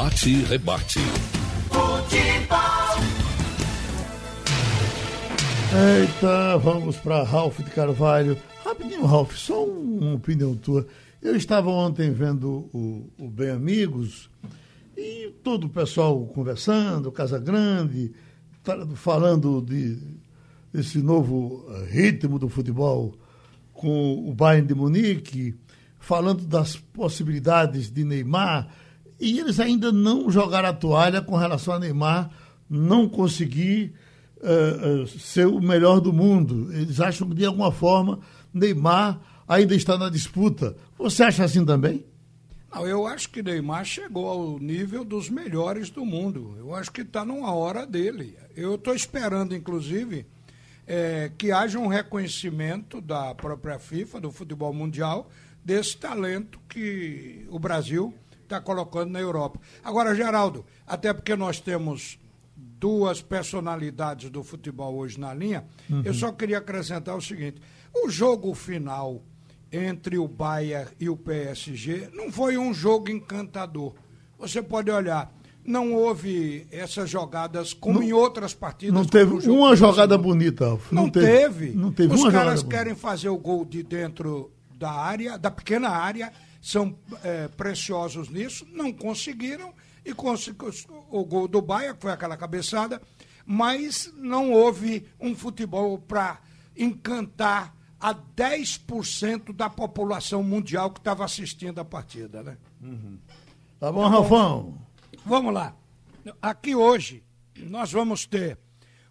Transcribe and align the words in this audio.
Bate 0.00 0.30
e 0.30 0.44
rebate. 0.44 1.00
Futebol. 1.70 2.58
Eita, 5.74 6.56
vamos 6.58 6.96
para 6.98 7.24
Ralph 7.24 7.58
de 7.58 7.70
Carvalho. 7.70 8.38
Rapidinho, 8.64 9.04
Ralph, 9.04 9.34
só 9.34 9.64
uma 9.64 10.14
opinião 10.14 10.54
tua. 10.54 10.86
Eu 11.20 11.34
estava 11.34 11.68
ontem 11.68 12.12
vendo 12.12 12.70
o, 12.72 13.10
o 13.18 13.28
Bem 13.28 13.50
Amigos 13.50 14.30
e 14.96 15.32
todo 15.42 15.64
o 15.64 15.68
pessoal 15.68 16.24
conversando, 16.26 17.10
Casa 17.10 17.40
Grande, 17.40 18.12
falando 18.94 19.60
de 19.60 19.98
esse 20.72 20.98
novo 20.98 21.66
eh, 21.70 21.88
ritmo 21.90 22.38
do 22.38 22.48
futebol 22.48 23.16
com 23.72 24.28
o 24.28 24.32
Bayern 24.32 24.68
de 24.68 24.76
Munique, 24.76 25.56
falando 25.98 26.46
das 26.46 26.76
possibilidades 26.76 27.90
de 27.90 28.04
Neymar, 28.04 28.68
e 29.20 29.38
eles 29.38 29.58
ainda 29.58 29.90
não 29.90 30.30
jogaram 30.30 30.68
a 30.68 30.72
toalha 30.72 31.20
com 31.20 31.36
relação 31.36 31.74
a 31.74 31.78
Neymar 31.78 32.30
não 32.68 33.08
conseguir 33.08 33.94
uh, 34.36 35.02
uh, 35.02 35.06
ser 35.08 35.46
o 35.46 35.60
melhor 35.60 36.00
do 36.00 36.12
mundo. 36.12 36.72
Eles 36.72 37.00
acham 37.00 37.28
que, 37.28 37.34
de 37.34 37.44
alguma 37.44 37.72
forma, 37.72 38.20
Neymar 38.52 39.20
ainda 39.46 39.74
está 39.74 39.96
na 39.98 40.08
disputa. 40.08 40.76
Você 40.96 41.22
acha 41.22 41.44
assim 41.44 41.64
também? 41.64 42.04
Não, 42.72 42.86
eu 42.86 43.06
acho 43.06 43.30
que 43.30 43.42
Neymar 43.42 43.84
chegou 43.84 44.28
ao 44.28 44.58
nível 44.58 45.04
dos 45.04 45.30
melhores 45.30 45.90
do 45.90 46.04
mundo. 46.04 46.54
Eu 46.58 46.74
acho 46.74 46.92
que 46.92 47.00
está 47.00 47.24
numa 47.24 47.52
hora 47.52 47.86
dele. 47.86 48.36
Eu 48.54 48.74
estou 48.74 48.94
esperando, 48.94 49.56
inclusive, 49.56 50.26
é, 50.86 51.32
que 51.36 51.50
haja 51.50 51.78
um 51.78 51.86
reconhecimento 51.86 53.00
da 53.00 53.34
própria 53.34 53.78
FIFA, 53.78 54.20
do 54.20 54.30
futebol 54.30 54.72
mundial, 54.72 55.30
desse 55.64 55.96
talento 55.96 56.60
que 56.68 57.46
o 57.50 57.58
Brasil 57.58 58.14
está 58.48 58.60
colocando 58.60 59.10
na 59.10 59.20
Europa. 59.20 59.60
Agora, 59.84 60.14
Geraldo, 60.14 60.64
até 60.86 61.12
porque 61.12 61.36
nós 61.36 61.60
temos 61.60 62.18
duas 62.56 63.20
personalidades 63.20 64.30
do 64.30 64.42
futebol 64.42 64.96
hoje 64.96 65.20
na 65.20 65.34
linha, 65.34 65.64
uhum. 65.88 66.02
eu 66.04 66.14
só 66.14 66.32
queria 66.32 66.58
acrescentar 66.58 67.16
o 67.16 67.20
seguinte: 67.20 67.60
o 67.94 68.08
jogo 68.08 68.54
final 68.54 69.22
entre 69.70 70.18
o 70.18 70.26
Bayern 70.26 70.90
e 70.98 71.08
o 71.08 71.16
PSG 71.16 72.10
não 72.14 72.32
foi 72.32 72.56
um 72.56 72.72
jogo 72.72 73.10
encantador. 73.10 73.92
Você 74.38 74.62
pode 74.62 74.90
olhar, 74.90 75.32
não 75.64 75.92
houve 75.92 76.66
essas 76.70 77.10
jogadas 77.10 77.74
como 77.74 78.00
não, 78.00 78.02
em 78.02 78.12
outras 78.12 78.54
partidas. 78.54 78.94
Não 78.94 79.04
teve 79.04 79.50
uma 79.50 79.76
jogada 79.76 80.16
bonita, 80.16 80.66
Alf. 80.66 80.90
Não, 80.92 81.02
não 81.02 81.10
teve, 81.10 81.26
teve. 81.26 81.76
Não 81.76 81.92
teve 81.92 82.14
Os 82.14 82.32
caras 82.32 82.62
querem 82.62 82.94
fazer 82.94 83.28
o 83.28 83.36
gol 83.36 83.64
de 83.64 83.82
dentro 83.82 84.50
da 84.78 84.92
área, 84.92 85.36
da 85.36 85.50
pequena 85.50 85.88
área, 85.90 86.32
são 86.60 86.98
é, 87.22 87.48
preciosos 87.48 88.28
nisso, 88.28 88.66
não 88.72 88.92
conseguiram 88.92 89.72
e 90.04 90.12
o 91.10 91.24
gol 91.24 91.46
do 91.46 91.60
Bahia, 91.60 91.94
que 91.94 92.00
foi 92.00 92.12
aquela 92.12 92.36
cabeçada, 92.36 93.00
mas 93.44 94.12
não 94.16 94.52
houve 94.52 95.06
um 95.20 95.34
futebol 95.34 95.98
para 95.98 96.40
encantar 96.76 97.74
a 98.00 98.14
10% 98.14 99.52
da 99.52 99.68
população 99.68 100.42
mundial 100.42 100.90
que 100.90 101.00
estava 101.00 101.24
assistindo 101.24 101.78
a 101.80 101.84
partida, 101.84 102.42
né? 102.42 102.56
Uhum. 102.80 103.18
Tá 103.78 103.92
bom, 103.92 104.02
tá 104.02 104.08
Rafão? 104.08 104.78
Vamos 105.26 105.52
lá. 105.52 105.74
Aqui 106.40 106.74
hoje 106.74 107.22
nós 107.56 107.92
vamos 107.92 108.24
ter 108.26 108.58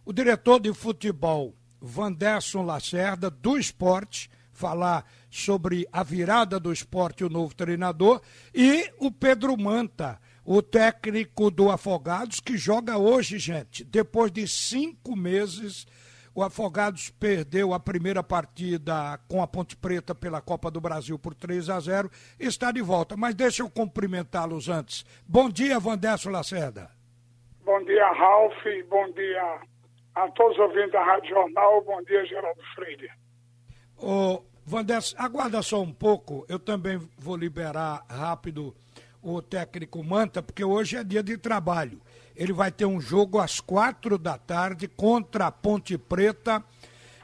o 0.06 0.14
diretor 0.14 0.60
de 0.60 0.74
futebol, 0.74 1.54
Vanderson 1.82 2.64
Lacerda, 2.64 3.30
do 3.30 3.58
esporte, 3.58 4.30
falar 4.58 5.06
sobre 5.30 5.88
a 5.94 6.04
virada 6.04 6.60
do 6.60 6.74
esporte 6.74 7.24
o 7.24 7.30
novo 7.30 7.54
treinador, 7.54 8.20
e 8.54 8.92
o 9.00 9.12
Pedro 9.12 9.56
Manta, 9.56 10.20
o 10.44 10.62
técnico 10.62 11.52
do 11.52 11.70
Afogados, 11.70 12.40
que 12.40 12.58
joga 12.58 12.98
hoje, 12.98 13.38
gente, 13.38 13.84
depois 13.84 14.32
de 14.32 14.48
cinco 14.48 15.16
meses. 15.16 15.86
O 16.34 16.44
Afogados 16.44 17.10
perdeu 17.10 17.74
a 17.74 17.80
primeira 17.80 18.24
partida 18.24 19.20
com 19.28 19.42
a 19.42 19.48
Ponte 19.48 19.76
Preta 19.76 20.14
pela 20.14 20.40
Copa 20.40 20.70
do 20.70 20.80
Brasil 20.80 21.18
por 21.18 21.34
3 21.34 21.68
a 21.70 21.80
0 21.80 22.12
está 22.40 22.72
de 22.72 22.82
volta. 22.82 23.18
Mas 23.18 23.34
deixa 23.34 23.64
eu 23.64 23.70
cumprimentá-los 23.70 24.70
antes. 24.70 25.04
Bom 25.28 25.50
dia, 25.50 25.80
Vandesso 25.80 26.30
Lacerda. 26.30 26.92
Bom 27.66 27.84
dia, 27.84 28.08
Ralf. 28.12 28.54
Bom 28.88 29.12
dia 29.14 29.62
a 30.14 30.30
todos 30.30 30.54
os 30.54 30.64
ouvintes 30.64 30.92
da 30.92 31.04
Rádio 31.04 31.30
Jornal. 31.30 31.84
Bom 31.84 32.04
dia, 32.04 32.24
Geraldo 32.28 32.62
Freire. 32.76 33.10
Ô, 33.98 34.44
Vandesso, 34.66 35.16
aguarda 35.18 35.62
só 35.62 35.82
um 35.82 35.92
pouco. 35.92 36.46
Eu 36.48 36.60
também 36.60 37.02
vou 37.18 37.36
liberar 37.36 38.06
rápido 38.08 38.76
o 39.22 39.42
técnico 39.42 40.04
Manta, 40.04 40.44
porque 40.44 40.64
hoje 40.64 40.98
é 40.98 41.04
dia 41.04 41.24
de 41.24 41.38
trabalho. 41.38 42.00
Ele 42.36 42.54
vai 42.54 42.72
ter 42.72 42.86
um 42.86 43.02
jogo 43.02 43.40
às 43.40 43.60
quatro 43.60 44.18
da 44.18 44.38
tarde 44.38 44.88
contra 44.88 45.48
a 45.48 45.52
Ponte 45.52 45.98
Preta, 45.98 46.64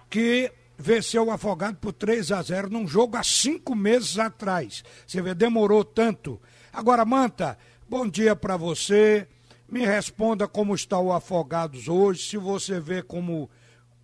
que 0.09 0.51
venceu 0.78 1.25
o 1.25 1.31
Afogado 1.31 1.78
por 1.78 1.94
3 1.94 2.31
a 2.31 2.41
0 2.41 2.69
num 2.69 2.88
jogo 2.88 3.17
há 3.17 3.23
cinco 3.23 3.75
meses 3.75 4.17
atrás. 4.17 4.83
Você 5.06 5.22
vê, 5.22 5.35
demorou 5.35 5.83
tanto. 5.83 6.41
Agora, 6.72 7.06
Manta, 7.06 7.57
bom 7.88 8.07
dia 8.07 8.35
para 8.35 8.57
você. 8.57 9.28
Me 9.69 9.85
responda 9.85 10.47
como 10.47 10.73
está 10.73 10.97
o 10.97 11.12
Afogados 11.12 11.88
hoje, 11.88 12.23
se 12.23 12.38
você 12.38 12.79
vê 12.79 13.03
como 13.03 13.50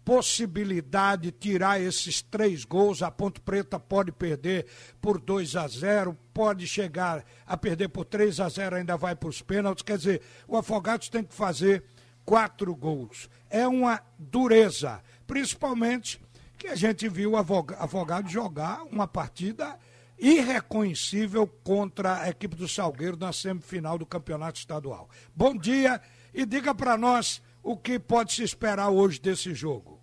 possibilidade 0.10 1.26
de 1.26 1.32
tirar 1.32 1.80
esses 1.80 2.20
três 2.20 2.66
gols. 2.66 3.04
A 3.04 3.12
Ponte 3.12 3.40
Preta 3.40 3.80
pode 3.80 4.12
perder 4.12 4.66
por 5.00 5.22
2 5.22 5.56
a 5.56 5.68
0, 5.68 6.18
pode 6.34 6.66
chegar 6.66 7.24
a 7.46 7.56
perder 7.56 7.90
por 7.90 8.06
3 8.06 8.40
a 8.40 8.50
0, 8.50 8.78
ainda 8.78 8.98
vai 8.98 9.16
para 9.16 9.30
os 9.30 9.40
pênaltis. 9.44 9.84
Quer 9.84 10.00
dizer, 10.00 10.22
o 10.48 10.58
Afogados 10.58 11.10
tem 11.10 11.24
que 11.24 11.36
fazer 11.36 11.84
quatro 12.26 12.76
gols. 12.76 13.30
É 13.52 13.68
uma 13.68 14.02
dureza, 14.18 15.00
principalmente 15.28 16.20
que 16.58 16.70
a 16.70 16.76
gente 16.76 17.08
viu 17.08 17.34
o 17.34 17.38
Afogados 17.38 18.32
jogar 18.32 18.82
uma 18.86 19.08
partida 19.08 19.78
irreconhecível 20.18 21.46
contra 21.64 22.24
a 22.24 22.30
equipe 22.30 22.56
do 22.56 22.68
Salgueiro 22.68 23.16
na 23.16 23.32
semifinal 23.32 23.96
do 23.96 24.08
Campeonato 24.08 24.58
Estadual. 24.58 25.08
Bom 25.36 25.56
dia 25.56 26.02
e 26.34 26.48
diga 26.48 26.74
para 26.74 26.98
nós 26.98 27.44
o 27.62 27.78
que 27.78 28.00
pode 28.00 28.34
se 28.34 28.42
esperar 28.42 28.90
hoje 28.90 29.22
desse 29.22 29.54
jogo. 29.54 29.99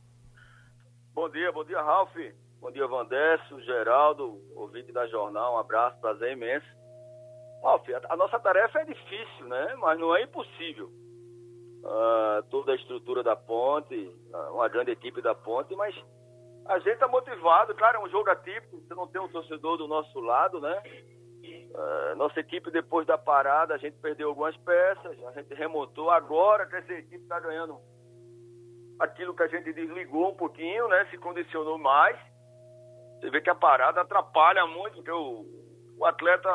Bom 1.17 1.31
dia, 1.31 1.51
bom 1.51 1.65
dia, 1.65 1.81
Ralf. 1.81 2.15
Bom 2.61 2.71
dia, 2.71 2.87
Vandécio, 2.87 3.59
Geraldo, 3.63 4.39
ouvinte 4.55 4.93
da 4.93 5.07
jornal. 5.07 5.55
Um 5.55 5.59
abraço, 5.59 5.99
prazer 5.99 6.33
imenso. 6.33 6.67
Ralf, 7.63 7.89
a, 7.89 8.13
a 8.13 8.17
nossa 8.19 8.39
tarefa 8.39 8.81
é 8.81 8.85
difícil, 8.85 9.47
né? 9.47 9.77
Mas 9.79 9.99
não 9.99 10.15
é 10.15 10.25
impossível. 10.25 10.91
Uh, 11.83 12.43
toda 12.51 12.73
a 12.73 12.75
estrutura 12.75 13.23
da 13.23 13.35
ponte, 13.35 13.95
uh, 13.95 14.53
uma 14.53 14.69
grande 14.69 14.91
equipe 14.91 15.23
da 15.23 15.35
ponte, 15.35 15.75
mas 15.75 15.97
a 16.67 16.79
gente 16.81 16.93
está 16.93 17.09
motivado. 17.09 17.75
Claro, 17.75 17.97
é 17.97 18.05
um 18.05 18.11
jogo 18.11 18.29
atípico, 18.29 18.77
você 18.83 18.95
não 18.95 19.07
tem 19.07 19.23
um 19.23 19.29
torcedor 19.29 19.79
do 19.79 19.89
nosso 19.89 20.21
lado, 20.21 20.61
né? 20.61 20.83
Uh, 21.43 22.17
nossa 22.17 22.39
equipe, 22.41 22.71
depois 22.71 23.07
da 23.07 23.17
parada, 23.17 23.73
a 23.73 23.79
gente 23.79 23.97
perdeu 24.03 24.29
algumas 24.29 24.55
peças, 24.59 25.19
a 25.25 25.33
gente 25.33 25.55
remontou. 25.55 26.11
Agora 26.11 26.67
que 26.67 26.77
essa 26.77 26.93
equipe 26.93 27.23
está 27.23 27.41
ganhando 27.41 27.81
aquilo 29.01 29.35
que 29.35 29.43
a 29.43 29.49
gente 29.49 29.73
desligou 29.73 30.31
um 30.31 30.37
pouquinho, 30.37 30.89
né? 30.89 31.07
Se 31.11 31.19
condicionou 31.19 31.79
mais. 31.79 32.19
Você 33.21 33.31
vê 33.31 33.41
que 33.41 33.51
a 33.51 33.55
parada 33.55 34.01
atrapalha 34.01 34.67
muito, 34.67 34.97
porque 34.97 35.11
o, 35.11 35.45
o 35.99 36.05
atleta 36.05 36.49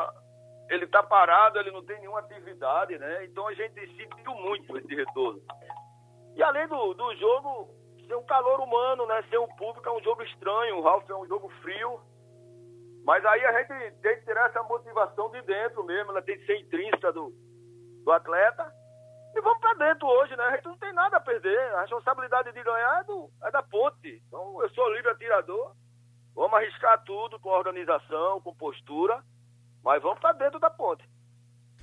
ele 0.70 0.86
tá 0.86 1.02
parado, 1.02 1.58
ele 1.58 1.70
não 1.70 1.84
tem 1.84 1.98
nenhuma 2.00 2.20
atividade, 2.20 2.98
né? 2.98 3.24
Então 3.24 3.46
a 3.46 3.54
gente 3.54 3.74
sentiu 3.96 4.34
muito 4.34 4.76
esse 4.78 4.94
retorno. 4.94 5.40
E 6.34 6.42
além 6.42 6.66
do, 6.66 6.94
do 6.94 7.14
jogo 7.16 7.82
ser 8.06 8.16
um 8.16 8.24
calor 8.24 8.60
humano, 8.60 9.06
né? 9.06 9.22
Ser 9.30 9.38
um 9.38 9.48
público 9.56 9.88
é 9.88 9.92
um 9.92 10.02
jogo 10.02 10.22
estranho, 10.22 10.78
o 10.78 10.82
Ralph 10.82 11.08
é 11.08 11.14
um 11.14 11.26
jogo 11.26 11.48
frio. 11.62 12.00
Mas 13.04 13.24
aí 13.24 13.44
a 13.44 13.58
gente 13.58 13.96
tem 14.00 14.16
que 14.16 14.24
tirar 14.24 14.48
essa 14.48 14.62
motivação 14.62 15.30
de 15.30 15.42
dentro 15.42 15.82
mesmo, 15.84 16.12
ela 16.12 16.22
tem 16.22 16.38
que 16.38 16.46
ser 16.46 16.58
intrínseca 16.58 17.12
do, 17.12 17.32
do 18.04 18.12
atleta. 18.12 18.72
E 19.34 19.40
vamos 19.40 19.60
para 19.60 19.74
dentro 19.74 20.06
hoje, 20.06 20.36
né? 20.36 20.44
A 20.44 20.56
gente 20.56 20.64
não 20.66 20.76
tem 20.76 20.92
nada 20.92 21.16
a 21.16 21.20
perder. 21.20 21.58
A 21.74 21.82
responsabilidade 21.82 22.52
de 22.52 22.62
ganhar 22.62 23.00
é, 23.00 23.04
do, 23.04 23.30
é 23.44 23.50
da 23.50 23.62
ponte. 23.62 24.22
Então, 24.26 24.62
eu 24.62 24.68
sou 24.70 24.92
livre 24.94 25.10
atirador. 25.10 25.74
Vamos 26.34 26.54
arriscar 26.54 27.02
tudo 27.04 27.38
com 27.40 27.50
organização, 27.50 28.40
com 28.40 28.54
postura, 28.54 29.22
mas 29.82 30.02
vamos 30.02 30.18
para 30.18 30.32
dentro 30.32 30.58
da 30.58 30.70
ponte. 30.70 31.08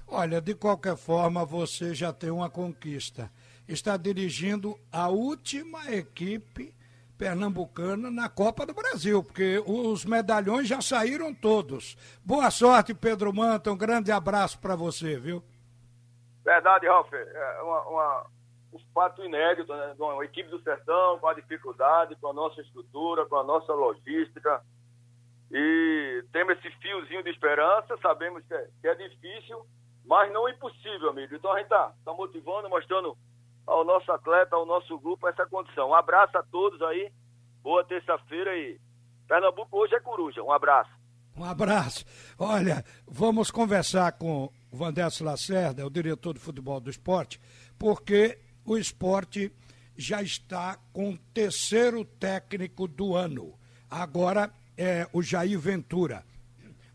Olha, 0.07 0.41
de 0.41 0.55
qualquer 0.55 0.97
forma, 0.97 1.45
você 1.45 1.93
já 1.93 2.11
tem 2.11 2.31
uma 2.31 2.49
conquista. 2.49 3.31
Está 3.67 3.95
dirigindo 3.95 4.75
a 4.91 5.07
última 5.07 5.91
equipe 5.91 6.73
pernambucana 7.15 8.09
na 8.09 8.27
Copa 8.29 8.65
do 8.65 8.73
Brasil, 8.73 9.23
porque 9.23 9.61
os 9.67 10.05
medalhões 10.05 10.67
já 10.67 10.81
saíram 10.81 11.33
todos. 11.33 11.95
Boa 12.23 12.49
sorte, 12.49 12.93
Pedro 12.93 13.31
Manta. 13.33 13.71
Um 13.71 13.77
grande 13.77 14.11
abraço 14.11 14.57
para 14.59 14.75
você, 14.75 15.19
viu? 15.19 15.43
Verdade, 16.49 16.87
Ralf. 16.87 17.13
É 17.13 17.61
uma, 17.61 17.81
uma, 17.81 18.25
um 18.73 18.79
fato 18.91 19.23
inédito, 19.23 19.71
né? 19.71 19.93
Uma 19.99 20.25
equipe 20.25 20.49
do 20.49 20.59
Sertão, 20.63 21.19
com 21.19 21.27
a 21.27 21.35
dificuldade, 21.35 22.15
com 22.15 22.27
a 22.27 22.33
nossa 22.33 22.59
estrutura, 22.59 23.23
com 23.27 23.35
a 23.35 23.43
nossa 23.43 23.71
logística. 23.71 24.59
E 25.51 26.25
temos 26.31 26.57
esse 26.57 26.71
fiozinho 26.77 27.23
de 27.23 27.29
esperança, 27.29 27.95
sabemos 28.01 28.43
que 28.47 28.53
é, 28.55 28.67
que 28.81 28.87
é 28.87 28.95
difícil, 28.95 29.63
mas 30.03 30.33
não 30.33 30.49
impossível, 30.49 31.11
amigo. 31.11 31.35
Então 31.35 31.51
a 31.51 31.57
gente 31.57 31.65
está 31.65 31.93
tá 32.03 32.13
motivando, 32.13 32.67
mostrando 32.67 33.15
ao 33.67 33.85
nosso 33.85 34.11
atleta, 34.11 34.55
ao 34.55 34.65
nosso 34.65 34.97
grupo 34.97 35.27
essa 35.27 35.45
condição. 35.45 35.89
Um 35.89 35.95
abraço 35.95 36.35
a 36.35 36.41
todos 36.41 36.81
aí, 36.81 37.11
boa 37.61 37.83
terça-feira 37.83 38.57
e 38.57 38.79
Pernambuco 39.27 39.77
hoje 39.77 39.93
é 39.93 39.99
coruja. 39.99 40.41
Um 40.41 40.51
abraço. 40.51 40.89
Um 41.37 41.45
abraço. 41.45 42.03
Olha, 42.39 42.83
vamos 43.07 43.51
conversar 43.51 44.13
com 44.13 44.49
o 44.71 44.77
Vandesso 44.77 45.23
Lacerda, 45.23 45.85
o 45.85 45.89
diretor 45.89 46.33
de 46.33 46.39
futebol 46.39 46.79
do 46.79 46.89
esporte, 46.89 47.39
porque 47.77 48.37
o 48.65 48.77
esporte 48.77 49.51
já 49.97 50.21
está 50.21 50.77
com 50.93 51.11
o 51.11 51.17
terceiro 51.33 52.05
técnico 52.05 52.87
do 52.87 53.15
ano. 53.15 53.53
Agora 53.89 54.51
é 54.77 55.07
o 55.11 55.21
Jair 55.21 55.59
Ventura. 55.59 56.23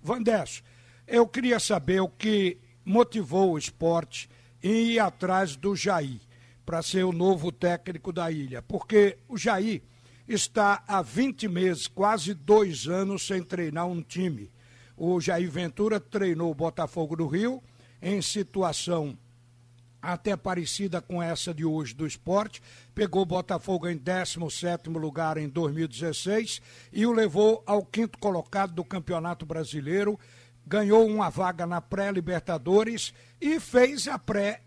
Vandesso, 0.00 0.62
eu 1.06 1.26
queria 1.26 1.59
saber 1.59 2.00
o 2.00 2.09
que 2.09 2.59
motivou 2.85 3.53
o 3.53 3.59
esporte 3.59 4.29
em 4.62 4.93
ir 4.93 4.99
atrás 4.99 5.56
do 5.56 5.75
Jair 5.75 6.20
para 6.65 6.82
ser 6.82 7.05
o 7.05 7.12
novo 7.12 7.53
técnico 7.53 8.12
da 8.12 8.31
ilha, 8.31 8.62
porque 8.62 9.19
o 9.29 9.37
Jair 9.37 9.82
está 10.27 10.82
há 10.87 11.03
20 11.03 11.49
meses, 11.49 11.87
quase 11.87 12.32
dois 12.32 12.87
anos, 12.87 13.27
sem 13.27 13.43
treinar 13.43 13.87
um 13.87 14.03
time. 14.03 14.50
O 14.96 15.20
Jair 15.20 15.50
Ventura 15.50 15.99
treinou 15.99 16.50
o 16.50 16.55
Botafogo 16.55 17.17
do 17.17 17.26
Rio 17.26 17.62
em 18.00 18.20
situação 18.23 19.17
até 20.05 20.37
parecida 20.37 21.00
com 21.00 21.23
essa 21.23 21.55
de 21.55 21.64
hoje 21.64 21.94
do 21.94 22.06
esporte, 22.06 22.62
pegou 22.94 23.23
o 23.23 23.26
Botafogo 23.26 23.88
em 23.88 23.96
17 23.96 24.91
lugar 24.91 25.38
em 25.38 25.49
2016 25.49 26.61
e 26.93 27.06
o 27.06 27.12
levou 27.12 27.62
ao 27.67 27.85
quinto 27.85 28.19
colocado 28.19 28.75
do 28.75 28.85
Campeonato 28.85 29.46
Brasileiro, 29.46 30.20
ganhou 30.67 31.06
uma 31.06 31.31
vaga 31.31 31.67
na 31.67 31.81
pré-Libertadores 31.81 33.14
e 33.41 33.58
fez 33.58 34.06
a 34.06 34.19
pré 34.19 34.62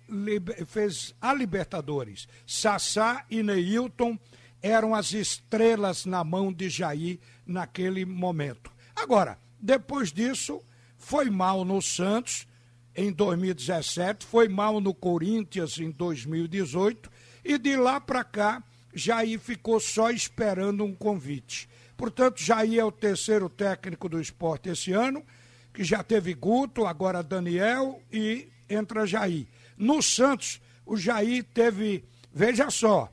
fez 0.66 1.14
a 1.22 1.34
Libertadores. 1.34 2.28
Sassá 2.46 3.24
e 3.30 3.44
Neilton 3.44 4.18
eram 4.62 4.96
as 4.96 5.14
estrelas 5.14 6.06
na 6.06 6.24
mão 6.24 6.52
de 6.52 6.70
Jair 6.70 7.20
naquele 7.46 8.06
momento. 8.06 8.72
Agora, 8.96 9.38
depois 9.60 10.12
disso, 10.12 10.62
foi 10.98 11.30
mal 11.30 11.64
no 11.64 11.82
Santos 11.82 12.48
em 12.96 13.12
2017, 13.12 14.26
foi 14.26 14.48
mal 14.48 14.82
no 14.82 14.94
Corinthians 14.94 15.78
em 15.80 15.92
2018 15.92 17.10
e 17.46 17.58
de 17.58 17.76
lá 17.76 18.02
para 18.02 18.24
cá 18.24 18.64
Jair 18.94 19.40
ficou 19.40 19.80
só 19.80 20.10
esperando 20.10 20.84
um 20.84 20.94
convite. 20.94 21.70
Portanto, 21.96 22.42
Jair 22.42 22.80
é 22.80 22.84
o 22.84 22.92
terceiro 22.92 23.50
técnico 23.50 24.10
do 24.10 24.20
esporte 24.20 24.70
esse 24.70 24.92
ano, 24.92 25.24
que 25.74 25.84
já 25.84 26.04
teve 26.04 26.34
Guto, 26.34 26.86
agora 26.86 27.22
Daniel 27.22 28.02
e 28.12 28.50
entra 28.70 29.06
Jair. 29.06 29.48
No 29.78 30.02
Santos, 30.02 30.60
o 30.86 30.98
Jair 30.98 31.44
teve, 31.44 32.04
veja 32.34 32.70
só, 32.70 33.12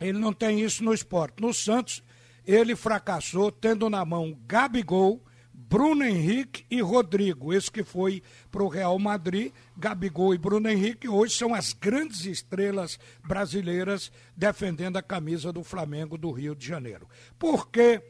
ele 0.00 0.18
não 0.18 0.32
tem 0.32 0.60
isso 0.60 0.84
no 0.84 0.94
esporte. 0.94 1.40
No 1.40 1.52
Santos, 1.52 2.02
ele 2.46 2.76
fracassou 2.76 3.50
tendo 3.50 3.88
na 3.88 4.04
mão 4.04 4.38
Gabigol, 4.46 5.22
Bruno 5.72 6.04
Henrique 6.04 6.66
e 6.70 6.82
Rodrigo, 6.82 7.50
esse 7.50 7.72
que 7.72 7.82
foi 7.82 8.22
para 8.50 8.62
o 8.62 8.68
Real 8.68 8.98
Madrid, 8.98 9.54
Gabigol 9.74 10.34
e 10.34 10.38
Bruno 10.38 10.68
Henrique, 10.68 11.08
hoje 11.08 11.32
são 11.32 11.54
as 11.54 11.72
grandes 11.72 12.26
estrelas 12.26 12.98
brasileiras 13.26 14.12
defendendo 14.36 14.98
a 14.98 15.02
camisa 15.02 15.50
do 15.50 15.64
Flamengo 15.64 16.18
do 16.18 16.30
Rio 16.30 16.54
de 16.54 16.66
Janeiro. 16.66 17.08
Por 17.38 17.70
que 17.70 18.02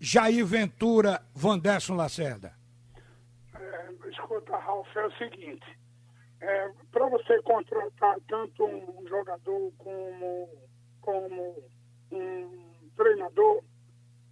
Jair 0.00 0.46
Ventura, 0.46 1.20
Vanderson 1.34 1.94
Lacerda? 1.94 2.54
É, 3.54 4.08
escuta, 4.10 4.56
Ralf, 4.56 4.88
é 4.96 5.04
o 5.04 5.12
seguinte, 5.18 5.78
é, 6.40 6.70
para 6.90 7.06
você 7.10 7.38
contratar 7.42 8.16
tanto 8.26 8.64
um 8.64 9.06
jogador 9.06 9.70
como, 9.76 10.48
como 11.02 11.62
um 12.10 12.48
treinador, 12.96 13.62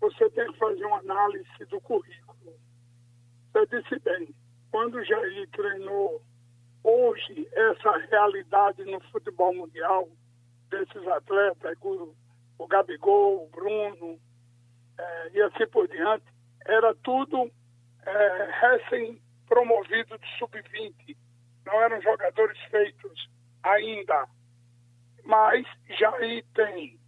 você 0.00 0.30
tem 0.30 0.50
que 0.50 0.58
fazer 0.58 0.86
uma 0.86 1.00
análise 1.00 1.66
do 1.68 1.78
currículo. 1.82 2.21
Você 3.52 3.66
disse 3.66 3.98
bem, 4.00 4.34
quando 4.70 5.04
Jair 5.04 5.48
treinou 5.50 6.22
hoje 6.82 7.48
essa 7.52 7.90
realidade 8.10 8.84
no 8.84 9.00
futebol 9.10 9.54
mundial, 9.54 10.08
desses 10.70 11.06
atletas, 11.06 11.76
o, 11.82 12.14
o 12.58 12.66
Gabigol, 12.66 13.44
o 13.44 13.48
Bruno, 13.50 14.18
é, 14.98 15.30
e 15.34 15.42
assim 15.42 15.66
por 15.66 15.86
diante, 15.86 16.24
era 16.64 16.94
tudo 17.02 17.50
é, 18.06 18.48
recém-promovido 18.60 20.18
de 20.18 20.38
sub-20. 20.38 21.16
Não 21.66 21.80
eram 21.82 22.00
jogadores 22.00 22.58
feitos 22.70 23.28
ainda. 23.62 24.26
Mas 25.24 25.66
Jair 25.98 26.44
tem 26.54 26.98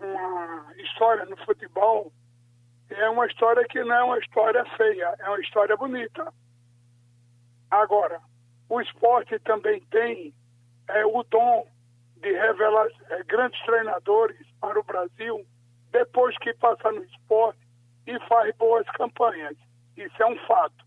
uma 0.00 0.74
história 0.76 1.24
no 1.26 1.36
futebol 1.44 2.12
é 2.90 3.08
uma 3.08 3.26
história 3.26 3.64
que 3.66 3.82
não 3.82 3.94
é 3.94 4.04
uma 4.04 4.18
história 4.18 4.64
feia, 4.76 5.14
é 5.18 5.28
uma 5.28 5.40
história 5.40 5.76
bonita. 5.76 6.32
Agora, 7.70 8.20
o 8.68 8.80
esporte 8.80 9.38
também 9.40 9.80
tem 9.90 10.34
é, 10.88 11.04
o 11.04 11.22
dom 11.24 11.66
de 12.20 12.32
revelar 12.32 12.88
é, 13.10 13.22
grandes 13.24 13.60
treinadores 13.64 14.46
para 14.60 14.78
o 14.78 14.84
Brasil 14.84 15.46
depois 15.90 16.36
que 16.38 16.52
passa 16.54 16.90
no 16.90 17.04
esporte 17.04 17.60
e 18.06 18.18
faz 18.28 18.54
boas 18.56 18.86
campanhas. 18.90 19.56
Isso 19.96 20.22
é 20.22 20.26
um 20.26 20.38
fato. 20.46 20.84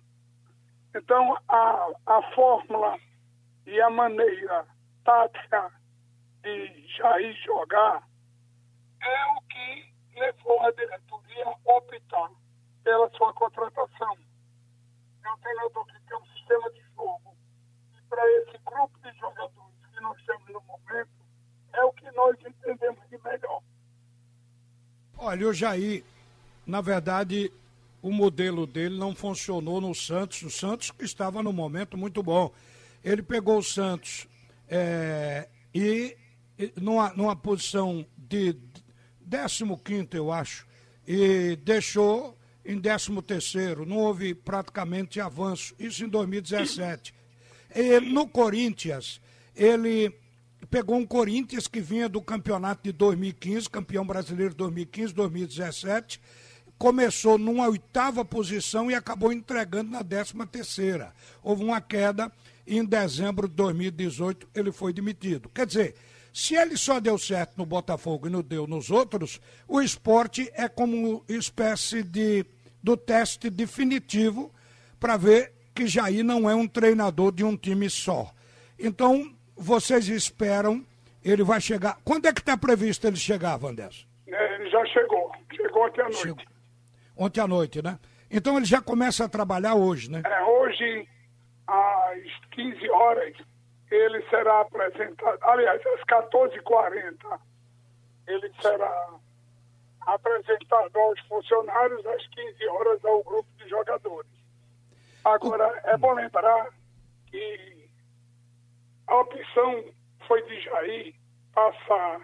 Então, 0.96 1.38
a, 1.48 1.90
a 2.06 2.22
fórmula 2.34 2.98
e 3.66 3.80
a 3.82 3.90
maneira 3.90 4.66
tática 5.04 5.72
de 6.42 6.88
Jair 6.98 7.34
jogar 7.46 8.04
é 9.02 9.26
o 9.38 9.42
que 9.42 9.87
levou 10.20 10.62
a 10.62 10.72
diretoria 10.72 11.46
a 11.46 11.78
optar 11.78 12.32
pela 12.84 13.10
sua 13.12 13.34
contratação. 13.34 14.18
É 15.24 15.32
um 15.32 15.38
treinador 15.38 15.86
que 15.86 16.00
tem 16.08 16.18
um 16.18 16.26
sistema 16.38 16.72
de 16.72 16.82
jogo. 16.96 17.36
E 17.98 18.02
para 18.10 18.24
esse 18.38 18.58
grupo 18.66 19.00
de 19.00 19.18
jogadores 19.18 19.76
que 19.94 20.02
nós 20.02 20.18
temos 20.26 20.50
no 20.50 20.62
momento, 20.62 21.10
é 21.74 21.84
o 21.84 21.94
que 21.94 22.12
nós 22.12 22.36
entendemos 22.40 23.10
de 23.10 23.18
melhor. 23.24 23.62
Olha, 25.18 25.48
o 25.48 25.54
Jair, 25.54 26.04
na 26.66 26.82
verdade, 26.82 27.52
o 28.02 28.12
modelo 28.12 28.66
dele 28.66 28.98
não 28.98 29.16
funcionou 29.16 29.82
no 29.82 29.94
Santos. 29.94 30.42
O 30.44 30.50
Santos 30.50 30.94
estava 31.00 31.44
num 31.44 31.54
momento 31.54 31.98
muito 31.98 32.24
bom. 32.24 32.52
Ele 33.04 33.22
pegou 33.22 33.58
o 33.58 33.64
Santos 33.64 34.28
é, 34.70 35.48
e 35.74 36.16
numa, 36.76 37.14
numa 37.14 37.36
posição 37.36 38.06
de 38.18 38.56
15, 39.84 40.08
eu 40.14 40.32
acho, 40.32 40.66
e 41.08 41.56
deixou 41.58 42.38
em 42.66 42.80
13. 42.80 43.12
Não 43.86 43.98
houve 43.98 44.34
praticamente 44.34 45.22
avanço. 45.22 45.74
Isso 45.80 46.04
em 46.04 46.10
2017. 46.10 47.14
E 47.76 48.00
no 48.00 48.28
Corinthians, 48.28 49.22
ele 49.56 50.14
pegou 50.70 50.98
um 50.98 51.06
Corinthians 51.06 51.68
que 51.68 51.80
vinha 51.80 52.10
do 52.10 52.22
campeonato 52.22 52.84
de 52.84 52.92
2015, 52.92 53.70
campeão 53.70 54.06
brasileiro 54.06 54.52
de 54.52 54.58
2015, 54.58 55.14
2017. 55.14 56.22
Começou 56.78 57.38
numa 57.38 57.68
oitava 57.68 58.24
posição 58.24 58.92
e 58.92 58.96
acabou 58.96 59.32
entregando 59.32 59.90
na 59.90 60.02
décima 60.02 60.46
terceira. 60.46 61.14
Houve 61.42 61.64
uma 61.64 61.82
queda 61.82 62.32
e 62.68 62.78
em 62.78 62.86
dezembro 62.86 63.48
de 63.48 63.56
2018 63.56 64.48
ele 64.54 64.72
foi 64.72 64.94
demitido. 64.94 65.50
Quer 65.50 65.66
dizer, 65.66 65.96
se 66.38 66.54
ele 66.56 66.78
só 66.78 67.00
deu 67.00 67.18
certo 67.18 67.58
no 67.58 67.66
Botafogo 67.66 68.28
e 68.28 68.30
não 68.30 68.44
deu 68.44 68.68
nos 68.68 68.92
outros, 68.92 69.42
o 69.68 69.82
esporte 69.82 70.48
é 70.54 70.70
como 70.70 71.26
espécie 71.28 72.04
de 72.04 72.46
do 72.82 72.96
teste 72.96 73.50
definitivo 73.50 74.54
para 75.00 75.18
ver 75.18 75.52
que 75.74 75.88
Jair 75.88 76.24
não 76.24 76.48
é 76.48 76.54
um 76.54 76.68
treinador 76.68 77.32
de 77.32 77.44
um 77.44 77.58
time 77.58 77.90
só. 77.90 78.32
Então, 78.78 79.36
vocês 79.56 80.08
esperam, 80.10 80.86
ele 81.26 81.44
vai 81.44 81.60
chegar. 81.60 81.98
Quando 82.06 82.28
é 82.28 82.32
que 82.32 82.40
está 82.40 82.56
previsto 82.56 83.08
ele 83.08 83.18
chegar, 83.18 83.58
Vandes? 83.58 84.08
É, 84.28 84.56
ele 84.56 84.70
já 84.70 84.86
chegou. 84.86 85.32
Chegou 85.56 85.86
ontem 85.88 86.02
à 86.02 86.04
noite. 86.04 86.22
Chegou. 86.22 86.46
Ontem 87.18 87.42
à 87.42 87.48
noite, 87.48 87.82
né? 87.82 87.98
Então 88.30 88.58
ele 88.58 88.66
já 88.68 88.80
começa 88.80 89.26
a 89.26 89.30
trabalhar 89.30 89.74
hoje, 89.74 90.12
né? 90.12 90.22
É, 90.24 90.44
hoje, 90.44 91.08
às 91.66 92.46
15 92.52 92.90
horas, 92.92 93.36
ele 93.90 94.22
será 94.30 94.62
apresentado, 94.62 95.38
aliás, 95.44 95.82
às 95.86 96.02
14h40, 96.02 97.40
ele 98.28 98.52
será 98.62 99.16
apresentado 100.02 100.98
aos 101.00 101.20
funcionários 101.22 102.06
às 102.06 102.28
15 102.28 102.68
horas 102.68 103.06
ao 103.06 103.24
grupo 103.24 103.50
de 103.58 103.70
jogadores. 103.70 104.32
Agora, 105.24 105.82
é 105.86 105.98
bom 105.98 106.14
lembrar 106.14 106.70
que 107.28 107.90
a 109.08 109.16
opção 109.18 109.86
foi 110.28 110.42
de 110.44 110.62
Jair 110.62 111.16
passar 111.54 112.22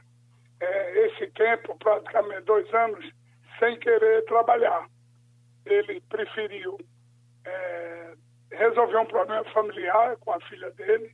é, 0.60 1.08
esse 1.08 1.28
tempo, 1.32 1.78
praticamente 1.78 2.42
dois 2.42 2.72
anos, 2.74 3.10
sem 3.60 3.78
querer 3.80 4.24
trabalhar. 4.26 4.88
Ele 5.66 6.02
preferiu 6.02 6.78
é, 7.46 8.14
resolver 8.52 8.98
um 8.98 9.06
problema 9.06 9.44
familiar 9.52 10.18
com 10.18 10.32
a 10.32 10.40
filha 10.42 10.70
dele 10.72 11.14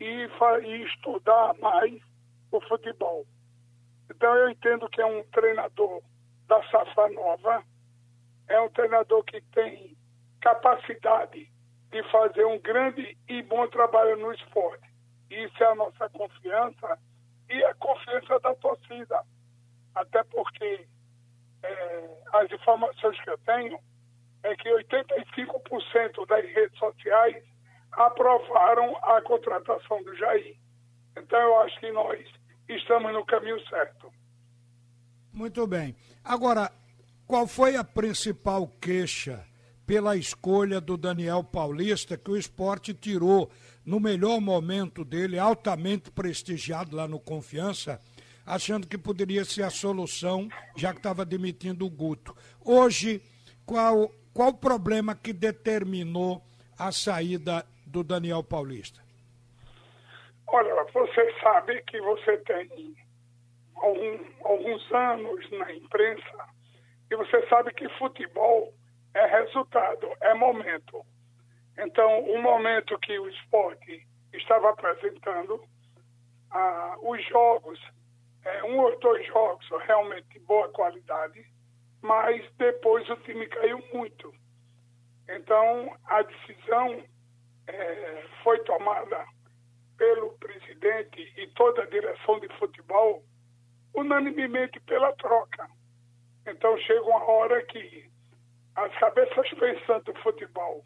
e, 0.00 0.28
e 0.64 0.82
estudar 0.84 1.54
mais 1.58 2.00
o 2.50 2.60
futebol. 2.62 3.26
Então 4.10 4.34
eu 4.36 4.50
entendo 4.50 4.88
que 4.88 5.00
é 5.00 5.06
um 5.06 5.22
treinador 5.30 6.02
da 6.46 6.62
safra 6.70 7.08
nova, 7.10 7.62
é 8.48 8.60
um 8.60 8.68
treinador 8.70 9.24
que 9.24 9.40
tem 9.52 9.96
capacidade 10.40 11.50
de 11.90 12.02
fazer 12.10 12.44
um 12.44 12.58
grande 12.60 13.16
e 13.28 13.42
bom 13.42 13.66
trabalho 13.68 14.16
no 14.16 14.32
esporte. 14.32 14.86
Isso 15.30 15.62
é 15.62 15.66
a 15.66 15.74
nossa 15.74 16.08
confiança 16.10 16.98
e 17.48 17.64
a 17.64 17.74
confiança 17.74 18.38
da 18.40 18.54
torcida. 18.54 19.22
Até 19.94 20.22
porque 20.24 20.86
é, 21.62 22.22
as 22.34 22.52
informações 22.52 23.20
que 23.20 23.30
eu 23.30 23.38
tenho 23.38 23.78
é 24.42 24.54
que 24.56 24.68
85% 24.68 26.26
das 26.26 26.44
redes 26.44 26.78
sociais 26.78 27.44
aprovaram 27.96 28.96
a 29.02 29.20
contratação 29.22 30.02
do 30.02 30.14
Jair. 30.16 30.56
Então 31.16 31.38
eu 31.38 31.60
acho 31.60 31.80
que 31.80 31.90
nós 31.90 32.24
estamos 32.68 33.12
no 33.12 33.24
caminho 33.24 33.60
certo. 33.68 34.12
Muito 35.32 35.66
bem. 35.66 35.96
Agora, 36.24 36.70
qual 37.26 37.46
foi 37.46 37.76
a 37.76 37.84
principal 37.84 38.68
queixa 38.80 39.44
pela 39.86 40.16
escolha 40.16 40.80
do 40.80 40.96
Daniel 40.96 41.44
Paulista 41.44 42.16
que 42.16 42.30
o 42.30 42.36
esporte 42.36 42.92
tirou 42.92 43.50
no 43.84 44.00
melhor 44.00 44.40
momento 44.40 45.04
dele, 45.04 45.38
altamente 45.38 46.10
prestigiado 46.10 46.96
lá 46.96 47.06
no 47.06 47.20
Confiança, 47.20 48.00
achando 48.44 48.86
que 48.86 48.98
poderia 48.98 49.44
ser 49.44 49.62
a 49.62 49.70
solução, 49.70 50.48
já 50.76 50.92
que 50.92 50.98
estava 50.98 51.24
demitindo 51.24 51.86
o 51.86 51.90
Guto. 51.90 52.36
Hoje, 52.64 53.22
qual 53.64 54.10
qual 54.36 54.50
o 54.50 54.54
problema 54.54 55.14
que 55.14 55.32
determinou 55.32 56.44
a 56.78 56.92
saída 56.92 57.64
do 57.96 58.04
Daniel 58.04 58.44
Paulista? 58.44 59.00
Olha, 60.48 60.84
você 60.92 61.32
sabe 61.40 61.82
que 61.84 61.98
você 62.02 62.36
tem 62.38 62.94
algum, 63.74 64.18
alguns 64.44 64.92
anos 64.92 65.50
na 65.52 65.72
imprensa 65.72 66.46
e 67.10 67.16
você 67.16 67.48
sabe 67.48 67.72
que 67.72 67.88
futebol 67.98 68.74
é 69.14 69.26
resultado, 69.26 70.08
é 70.20 70.34
momento. 70.34 71.06
Então, 71.78 72.20
o 72.20 72.42
momento 72.42 72.98
que 72.98 73.18
o 73.18 73.30
esporte 73.30 74.06
estava 74.34 74.70
apresentando, 74.70 75.64
ah, 76.50 76.96
os 77.00 77.26
jogos, 77.28 77.80
é, 78.44 78.62
um 78.64 78.78
ou 78.78 78.98
dois 78.98 79.26
jogos 79.26 79.66
realmente 79.86 80.28
de 80.28 80.40
boa 80.40 80.68
qualidade, 80.68 81.46
mas 82.02 82.44
depois 82.58 83.08
o 83.08 83.16
time 83.16 83.46
caiu 83.46 83.82
muito. 83.94 84.34
Então, 85.30 85.96
a 86.04 86.20
decisão 86.20 87.02
é, 87.68 88.24
foi 88.42 88.58
tomada 88.60 89.24
pelo 89.96 90.36
presidente 90.38 91.32
e 91.36 91.46
toda 91.48 91.82
a 91.82 91.86
direção 91.86 92.38
de 92.40 92.48
futebol 92.58 93.22
unanimemente 93.94 94.78
pela 94.80 95.12
troca. 95.14 95.68
Então, 96.46 96.76
chega 96.78 97.02
uma 97.02 97.24
hora 97.24 97.64
que 97.64 98.08
as 98.74 98.94
cabeças 98.98 99.48
pensantes 99.58 100.04
do 100.04 100.20
futebol 100.20 100.84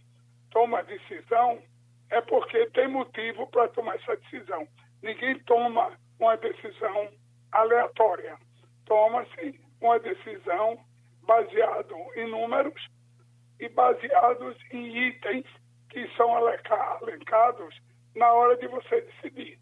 tomam 0.51 0.79
a 0.79 0.83
decisão, 0.83 1.61
é 2.11 2.21
porque 2.21 2.67
tem 2.71 2.89
motivo 2.89 3.47
para 3.49 3.69
tomar 3.69 3.97
essa 3.97 4.17
decisão. 4.17 4.67
Ninguém 5.03 5.39
toma 5.41 5.93
uma 6.19 6.37
decisão 6.37 7.11
aleatória. 7.53 8.39
Toma-se 8.87 9.61
uma 9.81 9.99
decisão 9.99 10.79
baseado 11.23 11.95
em 12.17 12.31
números 12.31 12.89
e 13.59 13.69
baseados 13.69 14.57
em 14.73 15.09
itens 15.09 15.47
que 15.91 16.09
são 16.17 16.35
alencados 16.35 17.75
na 18.15 18.33
hora 18.33 18.57
de 18.57 18.67
você 18.69 19.01
decidir. 19.03 19.59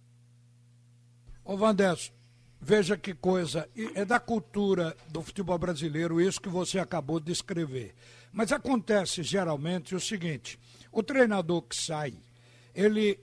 Ô 1.45 1.57
Vandesso, 1.57 2.13
veja 2.61 2.97
que 2.97 3.15
coisa, 3.15 3.69
é 3.95 4.05
da 4.05 4.21
cultura 4.21 4.97
do 5.09 5.23
futebol 5.23 5.59
brasileiro 5.59 6.21
isso 6.21 6.41
que 6.41 6.49
você 6.49 6.79
acabou 6.79 7.19
de 7.19 7.33
escrever. 7.33 7.95
Mas 8.33 8.53
acontece 8.53 9.23
geralmente 9.23 9.95
o 9.95 10.01
seguinte: 10.01 10.59
o 10.93 11.03
treinador 11.03 11.63
que 11.63 11.77
sai, 11.77 12.15
ele 12.75 13.19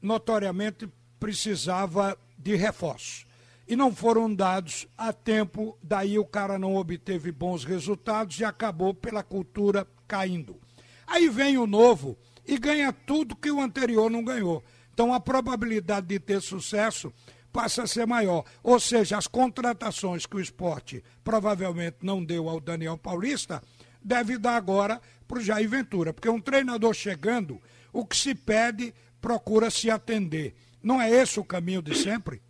notoriamente 0.00 0.88
precisava 1.18 2.16
de 2.38 2.54
reforço 2.54 3.26
e 3.66 3.74
não 3.74 3.92
foram 3.92 4.32
dados 4.32 4.86
a 4.96 5.12
tempo, 5.12 5.76
daí 5.82 6.18
o 6.18 6.24
cara 6.24 6.58
não 6.58 6.76
obteve 6.76 7.32
bons 7.32 7.64
resultados 7.64 8.38
e 8.38 8.44
acabou 8.44 8.94
pela 8.94 9.24
cultura 9.24 9.86
caindo. 10.06 10.60
Aí 11.06 11.28
vem 11.28 11.58
o 11.58 11.66
novo 11.66 12.16
e 12.46 12.58
ganha 12.58 12.92
tudo 12.92 13.36
que 13.36 13.50
o 13.50 13.60
anterior 13.60 14.10
não 14.10 14.24
ganhou. 14.24 14.62
Então 14.92 15.12
a 15.12 15.20
probabilidade 15.20 16.06
de 16.06 16.18
ter 16.18 16.40
sucesso 16.40 17.12
passa 17.52 17.82
a 17.82 17.86
ser 17.86 18.06
maior. 18.06 18.44
Ou 18.62 18.78
seja, 18.78 19.16
as 19.16 19.26
contratações 19.26 20.26
que 20.26 20.36
o 20.36 20.40
esporte 20.40 21.02
provavelmente 21.24 21.98
não 22.02 22.24
deu 22.24 22.48
ao 22.48 22.60
Daniel 22.60 22.98
Paulista, 22.98 23.62
deve 24.02 24.38
dar 24.38 24.56
agora 24.56 25.00
para 25.26 25.38
o 25.38 25.40
Jair 25.40 25.68
Ventura. 25.68 26.12
Porque 26.12 26.28
um 26.28 26.40
treinador 26.40 26.94
chegando, 26.94 27.60
o 27.92 28.06
que 28.06 28.16
se 28.16 28.34
pede, 28.34 28.94
procura 29.20 29.70
se 29.70 29.90
atender. 29.90 30.54
Não 30.82 31.00
é 31.00 31.10
esse 31.10 31.40
o 31.40 31.44
caminho 31.44 31.82
de 31.82 31.94
sempre? 31.94 32.40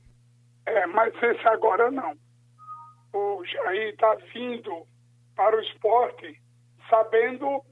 É, 0.66 0.86
mas 0.86 1.14
esse 1.22 1.48
agora 1.48 1.90
não. 1.90 2.16
O 3.12 3.44
Jair 3.44 3.94
está 3.94 4.14
vindo 4.34 4.86
para 5.34 5.56
o 5.56 5.60
esporte 5.60 6.40
sabendo 6.90 7.62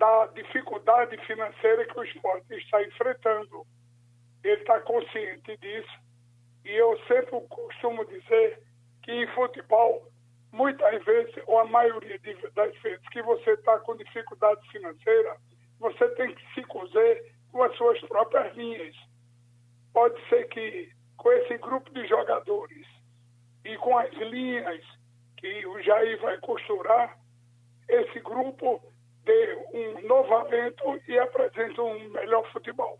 da 0.00 0.26
dificuldade 0.28 1.14
financeira 1.26 1.84
que 1.84 2.00
o 2.00 2.02
esporte 2.02 2.54
está 2.54 2.82
enfrentando. 2.82 3.66
Ele 4.42 4.54
está 4.62 4.80
consciente 4.80 5.54
disso. 5.58 6.00
E 6.64 6.70
eu 6.70 6.98
sempre 7.06 7.38
costumo 7.48 8.06
dizer 8.06 8.62
que 9.02 9.12
em 9.12 9.26
futebol, 9.34 10.10
muitas 10.52 11.04
vezes, 11.04 11.34
ou 11.46 11.58
a 11.58 11.66
maioria 11.66 12.18
das 12.54 12.74
vezes 12.78 13.08
que 13.10 13.20
você 13.22 13.50
está 13.50 13.78
com 13.80 13.94
dificuldade 13.94 14.66
financeira, 14.70 15.36
você 15.78 16.08
tem 16.14 16.34
que 16.34 16.54
se 16.54 16.62
cozer 16.62 17.34
com 17.52 17.62
as 17.62 17.76
suas 17.76 18.00
próprias 18.00 18.56
linhas. 18.56 18.96
Pode 19.92 20.18
ser 20.30 20.48
que 20.48 20.90
com 21.18 21.30
esse 21.32 21.58
grupo 21.58 21.92
de 21.92 22.06
jogadores 22.06 22.86
e 23.66 23.76
com 23.76 23.98
as 23.98 24.10
linhas 24.14 24.82
que 25.36 25.66
o 25.66 25.82
Jair 25.82 26.18
vai 26.22 26.38
costurar, 26.38 27.18
esse 27.86 28.20
grupo 28.20 28.80
dê 29.30 29.56
um 29.72 30.08
novo 30.08 30.34
evento 30.46 31.00
e 31.06 31.18
apresente 31.18 31.80
um 31.80 32.10
melhor 32.10 32.50
futebol. 32.52 32.98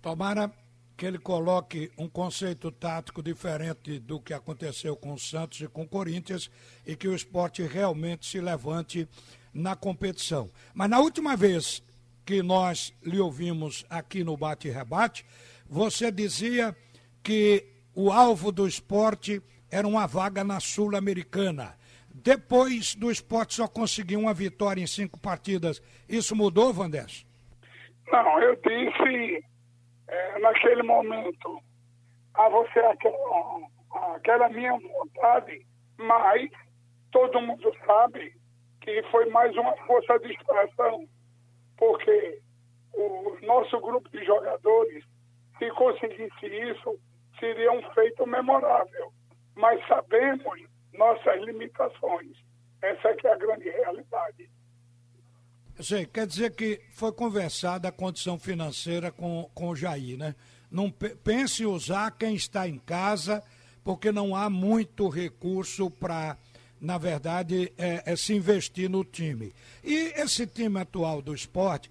Tomara 0.00 0.50
que 0.96 1.06
ele 1.06 1.18
coloque 1.18 1.90
um 1.98 2.08
conceito 2.08 2.70
tático 2.70 3.22
diferente 3.22 3.98
do 3.98 4.20
que 4.20 4.34
aconteceu 4.34 4.94
com 4.96 5.14
o 5.14 5.18
Santos 5.18 5.60
e 5.60 5.66
com 5.66 5.82
o 5.82 5.88
Corinthians 5.88 6.50
e 6.86 6.94
que 6.94 7.08
o 7.08 7.14
esporte 7.14 7.62
realmente 7.62 8.26
se 8.26 8.40
levante 8.40 9.08
na 9.52 9.74
competição. 9.74 10.50
Mas 10.74 10.90
na 10.90 11.00
última 11.00 11.36
vez 11.36 11.82
que 12.24 12.42
nós 12.42 12.94
lhe 13.02 13.18
ouvimos 13.18 13.84
aqui 13.88 14.22
no 14.22 14.36
Bate 14.36 14.68
e 14.68 14.70
Rebate, 14.70 15.24
você 15.68 16.12
dizia 16.12 16.76
que 17.22 17.66
o 17.94 18.12
alvo 18.12 18.52
do 18.52 18.68
esporte 18.68 19.42
era 19.70 19.88
uma 19.88 20.06
vaga 20.06 20.44
na 20.44 20.60
Sul-Americana. 20.60 21.79
Depois 22.14 22.94
do 22.94 23.10
esporte 23.10 23.54
só 23.54 23.68
conseguiu 23.68 24.20
uma 24.20 24.34
vitória 24.34 24.82
em 24.82 24.86
cinco 24.86 25.18
partidas. 25.18 25.80
Isso 26.08 26.34
mudou, 26.34 26.72
Vandes? 26.72 27.26
Não, 28.10 28.40
eu 28.40 28.56
disse 28.56 29.44
é, 30.08 30.38
naquele 30.40 30.82
momento 30.82 31.62
a 32.34 32.48
você 32.48 32.80
aquela, 32.80 33.60
aquela 34.16 34.48
minha 34.48 34.76
vontade, 34.78 35.64
mas 35.96 36.50
todo 37.12 37.40
mundo 37.40 37.72
sabe 37.86 38.34
que 38.80 39.02
foi 39.10 39.28
mais 39.30 39.56
uma 39.56 39.76
força 39.86 40.18
de 40.18 40.32
expressão, 40.32 41.06
porque 41.76 42.40
o 42.92 43.36
nosso 43.42 43.78
grupo 43.80 44.08
de 44.10 44.24
jogadores, 44.24 45.04
se 45.58 45.70
conseguisse 45.72 46.46
isso, 46.46 46.98
seria 47.38 47.72
um 47.72 47.82
feito 47.92 48.26
memorável. 48.26 49.12
Mas 49.54 49.86
sabemos 49.86 50.69
nossas 50.92 51.42
limitações. 51.44 52.36
Essa 52.82 53.08
é 53.08 53.14
que 53.14 53.26
é 53.26 53.32
a 53.32 53.36
grande 53.36 53.68
realidade. 53.68 54.50
Sei, 55.80 56.04
quer 56.04 56.26
dizer 56.26 56.54
que 56.54 56.80
foi 56.92 57.12
conversada 57.12 57.88
a 57.88 57.92
condição 57.92 58.38
financeira 58.38 59.10
com, 59.10 59.50
com 59.54 59.68
o 59.68 59.76
Jair, 59.76 60.18
né? 60.18 60.34
Não 60.70 60.90
pense 60.90 61.64
usar 61.64 62.10
quem 62.12 62.34
está 62.34 62.68
em 62.68 62.78
casa, 62.78 63.42
porque 63.82 64.12
não 64.12 64.36
há 64.36 64.48
muito 64.48 65.08
recurso 65.08 65.90
para, 65.90 66.36
na 66.80 66.96
verdade, 66.96 67.72
é, 67.76 68.12
é 68.12 68.16
se 68.16 68.34
investir 68.34 68.88
no 68.88 69.04
time. 69.04 69.52
E 69.82 70.12
esse 70.16 70.46
time 70.46 70.78
atual 70.78 71.20
do 71.22 71.34
esporte 71.34 71.90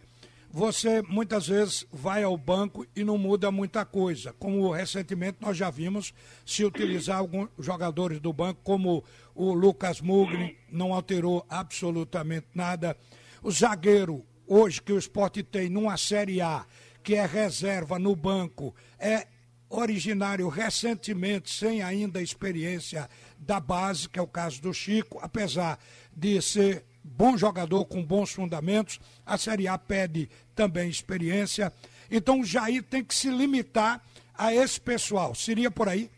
você 0.51 1.01
muitas 1.03 1.47
vezes 1.47 1.85
vai 1.91 2.23
ao 2.23 2.35
banco 2.35 2.85
e 2.95 3.03
não 3.03 3.17
muda 3.17 3.51
muita 3.51 3.85
coisa. 3.85 4.33
Como 4.33 4.71
recentemente 4.71 5.37
nós 5.39 5.55
já 5.55 5.69
vimos 5.69 6.13
se 6.45 6.65
utilizar 6.65 7.19
alguns 7.19 7.49
jogadores 7.59 8.19
do 8.19 8.33
banco, 8.33 8.61
como 8.63 9.03
o 9.35 9.53
Lucas 9.53 10.01
Mugni, 10.01 10.57
não 10.71 10.93
alterou 10.93 11.45
absolutamente 11.47 12.47
nada. 12.53 12.97
O 13.43 13.51
zagueiro, 13.51 14.25
hoje 14.47 14.81
que 14.81 14.91
o 14.91 14.97
esporte 14.97 15.43
tem 15.43 15.69
numa 15.69 15.97
Série 15.97 16.41
A, 16.41 16.65
que 17.03 17.15
é 17.15 17.25
reserva 17.25 17.99
no 17.99 18.15
banco, 18.15 18.75
é 18.97 19.27
originário 19.69 20.47
recentemente, 20.47 21.51
sem 21.51 21.83
ainda 21.83 22.21
experiência 22.21 23.07
da 23.37 23.59
base, 23.59 24.09
que 24.09 24.17
é 24.17 24.21
o 24.21 24.27
caso 24.27 24.61
do 24.61 24.73
Chico, 24.73 25.19
apesar 25.21 25.77
de 26.11 26.41
ser 26.41 26.85
bom 27.03 27.37
jogador 27.37 27.85
com 27.85 28.03
bons 28.03 28.33
fundamentos, 28.33 28.99
a 29.25 29.37
Série 29.37 29.67
A 29.67 29.77
pede 29.77 30.29
também 30.55 30.89
experiência. 30.89 31.71
Então 32.11 32.39
o 32.39 32.45
Jair 32.45 32.83
tem 32.83 33.03
que 33.03 33.13
se 33.13 33.29
limitar 33.29 34.01
a 34.37 34.53
esse 34.53 34.79
pessoal. 34.79 35.35
Seria 35.35 35.69
por 35.69 35.87
aí? 35.89 36.09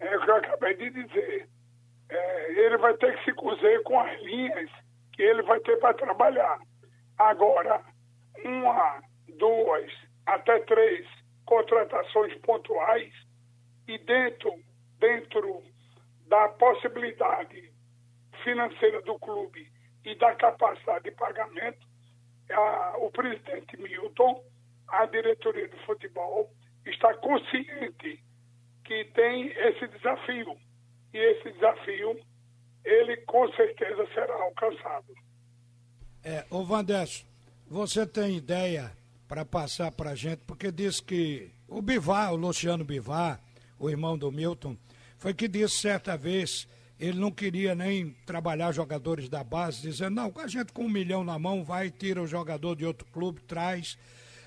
É 0.00 0.16
o 0.16 0.24
que 0.24 0.30
eu 0.30 0.36
acabei 0.36 0.74
de 0.76 0.90
dizer. 0.90 1.48
É, 2.08 2.52
ele 2.64 2.78
vai 2.78 2.94
ter 2.94 3.16
que 3.18 3.24
se 3.24 3.32
cozer 3.34 3.82
com 3.82 3.98
as 3.98 4.20
linhas 4.22 4.70
que 5.12 5.22
ele 5.22 5.42
vai 5.42 5.60
ter 5.60 5.76
para 5.78 5.94
trabalhar. 5.94 6.58
Agora, 7.18 7.82
uma, 8.44 9.02
duas, 9.38 9.92
até 10.24 10.60
três 10.60 11.06
contratações 11.44 12.34
pontuais 12.40 13.12
e 13.86 13.98
dentro, 13.98 14.52
dentro 14.98 15.62
da 16.28 16.48
possibilidade 16.50 17.67
financeira 18.44 19.02
do 19.02 19.18
clube 19.18 19.70
e 20.04 20.14
da 20.16 20.34
capacidade 20.34 21.04
de 21.04 21.10
pagamento, 21.12 21.86
a, 22.50 22.96
o 22.98 23.10
presidente 23.10 23.76
Milton, 23.76 24.42
a 24.88 25.06
diretoria 25.06 25.68
do 25.68 25.76
futebol, 25.78 26.50
está 26.86 27.14
consciente 27.14 28.22
que 28.84 29.04
tem 29.14 29.48
esse 29.48 29.86
desafio. 29.88 30.56
E 31.12 31.18
esse 31.18 31.52
desafio, 31.52 32.18
ele 32.84 33.16
com 33.18 33.50
certeza 33.52 34.06
será 34.14 34.34
alcançado. 34.34 35.14
É, 36.24 36.44
ô 36.50 36.64
Vandesso, 36.64 37.26
você 37.66 38.06
tem 38.06 38.36
ideia 38.36 38.92
para 39.26 39.44
passar 39.44 39.92
para 39.92 40.10
a 40.10 40.14
gente, 40.14 40.40
porque 40.46 40.72
diz 40.72 41.00
que 41.00 41.50
o 41.68 41.82
Bivar, 41.82 42.32
o 42.32 42.36
Luciano 42.36 42.84
Bivar, 42.84 43.40
o 43.78 43.90
irmão 43.90 44.16
do 44.16 44.32
Milton, 44.32 44.76
foi 45.18 45.34
que 45.34 45.46
disse 45.46 45.76
certa 45.76 46.16
vez 46.16 46.66
ele 46.98 47.18
não 47.18 47.30
queria 47.30 47.74
nem 47.74 48.10
trabalhar 48.26 48.72
jogadores 48.72 49.28
da 49.28 49.44
base, 49.44 49.82
dizendo, 49.82 50.16
não, 50.16 50.32
a 50.36 50.46
gente 50.46 50.72
com 50.72 50.84
um 50.84 50.90
milhão 50.90 51.22
na 51.22 51.38
mão 51.38 51.62
vai, 51.62 51.90
tira 51.90 52.20
o 52.20 52.26
jogador 52.26 52.74
de 52.74 52.84
outro 52.84 53.06
clube, 53.12 53.40
traz. 53.42 53.96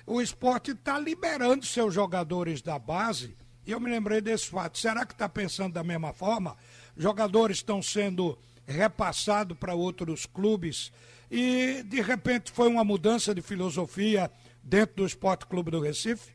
O 0.06 0.20
esporte 0.20 0.72
está 0.72 0.98
liberando 0.98 1.64
seus 1.64 1.94
jogadores 1.94 2.60
da 2.60 2.78
base, 2.78 3.36
e 3.66 3.70
eu 3.70 3.80
me 3.80 3.90
lembrei 3.90 4.20
desse 4.20 4.48
fato. 4.48 4.78
Será 4.78 5.06
que 5.06 5.12
está 5.12 5.28
pensando 5.28 5.72
da 5.72 5.84
mesma 5.84 6.12
forma? 6.12 6.56
Jogadores 6.96 7.58
estão 7.58 7.80
sendo 7.80 8.38
repassados 8.66 9.56
para 9.56 9.74
outros 9.74 10.26
clubes 10.26 10.92
e, 11.30 11.82
de 11.84 12.00
repente, 12.00 12.52
foi 12.52 12.68
uma 12.68 12.84
mudança 12.84 13.34
de 13.34 13.40
filosofia 13.40 14.30
dentro 14.62 14.96
do 14.96 15.06
Esporte 15.06 15.46
Clube 15.46 15.70
do 15.70 15.80
Recife? 15.80 16.32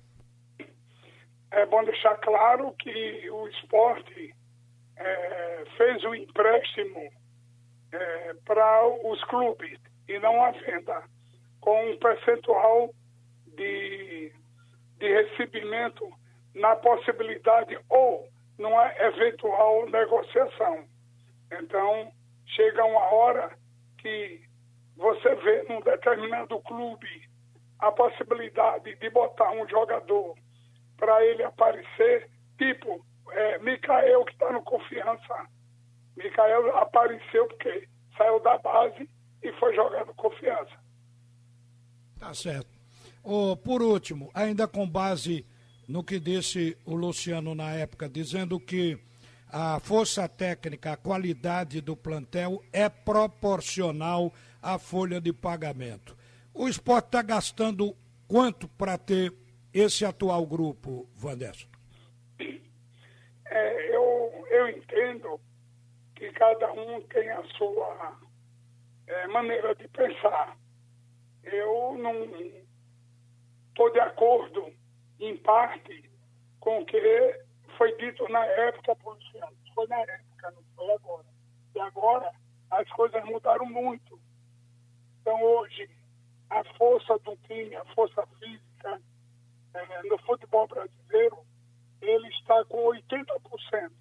É 1.52 1.66
bom 1.66 1.84
deixar 1.84 2.16
claro 2.18 2.74
que 2.80 3.30
o 3.30 3.48
esporte 3.48 4.34
é, 4.98 5.64
fez 5.78 6.04
o 6.04 6.16
empréstimo 6.16 7.10
é, 7.92 8.34
para 8.46 8.88
os 8.88 9.24
clubes 9.26 9.80
e 10.08 10.20
não 10.20 10.44
a 10.44 10.52
venda, 10.52 11.04
com 11.62 11.92
um 11.92 11.98
percentual 11.98 12.94
de, 13.56 14.32
de 14.98 15.08
recebimento 15.08 16.10
na 16.56 16.76
possibilidade 16.76 17.78
ou 17.90 18.28
numa 18.58 18.92
eventual 19.00 19.88
negociação. 19.90 20.86
Então, 21.52 22.12
chega 22.48 22.84
uma 22.84 23.14
hora 23.14 23.52
que 24.00 24.42
você 24.96 25.36
vê 25.36 25.64
num 25.70 25.82
determinado 25.82 26.60
clube 26.62 27.28
a 27.80 27.92
possibilidade 27.92 28.96
de 28.96 29.10
botar 29.12 29.52
um 29.52 29.68
jogador 29.68 30.36
para 30.98 31.24
ele 31.24 31.44
aparecer, 31.44 32.30
tipo 32.58 32.97
Micael, 33.88 34.26
que 34.26 34.34
está 34.34 34.52
no 34.52 34.62
confiança. 34.64 35.48
Micael 36.18 36.78
apareceu 36.78 37.48
porque 37.48 37.88
saiu 38.18 38.40
da 38.42 38.58
base 38.58 39.10
e 39.42 39.52
foi 39.54 39.74
jogado 39.76 40.14
confiança. 40.16 40.78
Tá 42.20 42.34
certo. 42.34 42.70
Oh, 43.24 43.56
por 43.56 43.82
último, 43.82 44.30
ainda 44.34 44.68
com 44.68 44.88
base 44.88 45.46
no 45.88 46.04
que 46.04 46.20
disse 46.20 46.78
o 46.86 46.96
Luciano 46.96 47.56
na 47.56 47.72
época, 47.72 48.10
dizendo 48.10 48.60
que 48.60 49.00
a 49.50 49.80
força 49.80 50.28
técnica, 50.28 50.94
a 50.94 50.98
qualidade 50.98 51.80
do 51.80 51.96
plantel 51.96 52.62
é 52.74 52.90
proporcional 52.90 54.34
à 54.62 54.78
folha 54.78 55.22
de 55.22 55.32
pagamento. 55.32 56.18
O 56.54 56.68
esporte 56.68 57.06
está 57.06 57.22
gastando 57.22 57.96
quanto 58.28 58.68
para 58.68 58.98
ter 58.98 59.34
esse 59.74 60.04
atual 60.04 60.46
grupo, 60.46 61.08
Vanderson? 61.16 61.77
É, 63.50 63.96
eu, 63.96 64.46
eu 64.50 64.70
entendo 64.70 65.40
que 66.16 66.32
cada 66.34 66.72
um 66.74 67.02
tem 67.08 67.30
a 67.30 67.44
sua 67.58 68.18
é, 69.08 69.28
maneira 69.28 69.74
de 69.76 69.88
pensar. 69.88 70.58
Eu 71.44 71.96
não 71.98 72.26
estou 73.70 73.92
de 73.92 74.00
acordo, 74.00 74.74
em 75.20 75.38
parte, 75.38 76.10
com 76.60 76.82
o 76.82 76.86
que 76.86 77.46
foi 77.78 77.96
dito 77.98 78.28
na 78.30 78.46
época 78.46 78.96
policial. 78.98 79.52
Foi 79.74 79.88
na 79.88 80.00
época, 80.00 80.52
não 80.52 80.64
foi 80.76 80.92
agora. 80.94 81.28
E 81.76 81.80
agora 81.80 82.32
as 82.72 82.90
coisas 82.90 83.24
mudaram 83.26 83.66
muito. 83.66 84.20
Então 85.22 85.42
hoje 85.42 85.90
a 86.50 86.64
força 86.76 87.18
do 87.20 87.36
time, 87.48 87.76
a 87.76 87.86
força 87.94 88.26
física 88.40 89.02
é, 89.74 90.04
no 90.04 90.18
futebol 90.20 90.68
brasileiro 90.68 91.47
ele 92.02 92.28
está 92.30 92.64
com 92.66 92.78
80% 92.78 93.92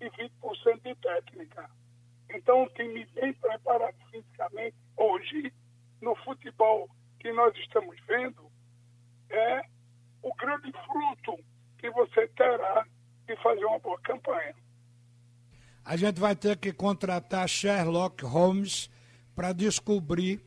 e 0.00 0.10
20% 0.10 0.82
de 0.82 0.94
técnica. 0.96 1.70
Então, 2.30 2.62
o 2.62 2.68
time 2.70 3.04
bem 3.06 3.32
preparado 3.34 3.96
fisicamente, 4.10 4.76
hoje, 4.96 5.52
no 6.00 6.14
futebol 6.16 6.88
que 7.18 7.32
nós 7.32 7.54
estamos 7.56 7.96
vendo, 8.06 8.50
é 9.28 9.62
o 10.22 10.34
grande 10.34 10.72
fruto 10.72 11.42
que 11.78 11.90
você 11.90 12.28
terá 12.28 12.86
de 13.26 13.36
fazer 13.42 13.64
uma 13.64 13.78
boa 13.78 13.98
campanha. 14.00 14.54
A 15.84 15.96
gente 15.96 16.20
vai 16.20 16.36
ter 16.36 16.56
que 16.56 16.72
contratar 16.72 17.48
Sherlock 17.48 18.24
Holmes 18.24 18.90
para 19.34 19.52
descobrir 19.52 20.40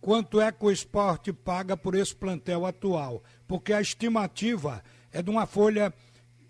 quanto 0.00 0.40
é 0.40 0.50
que 0.50 0.64
o 0.64 0.70
esporte 0.70 1.32
paga 1.32 1.76
por 1.76 1.94
esse 1.94 2.14
plantel 2.14 2.66
atual, 2.66 3.22
porque 3.46 3.72
a 3.72 3.80
estimativa 3.80 4.82
é 5.12 5.22
de 5.22 5.30
uma 5.30 5.46
folha 5.46 5.92